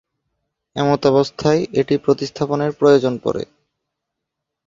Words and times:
এমতাবস্থায় 0.75 1.61
এটি 1.73 1.95
প্রতিস্থাপনের 1.97 2.71
প্রয়োজন 2.71 3.13
পড়ে। 3.17 3.43